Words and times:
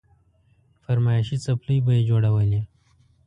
فرمايشي 0.83 1.37
څپلۍ 1.45 1.77
به 1.85 1.91
يې 1.97 2.01
جوړولې. 2.09 2.61